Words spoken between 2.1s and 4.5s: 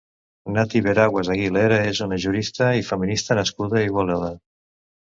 jurista i feminista nascuda a Igualada.